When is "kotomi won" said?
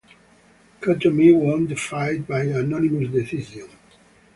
0.81-1.67